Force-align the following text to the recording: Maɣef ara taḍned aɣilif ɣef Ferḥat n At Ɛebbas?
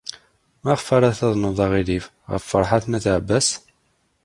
Maɣef 0.63 0.87
ara 0.95 1.17
taḍned 1.17 1.57
aɣilif 1.65 2.05
ɣef 2.31 2.43
Ferḥat 2.51 2.85
n 2.87 2.97
At 2.97 3.05
Ɛebbas? 3.15 3.47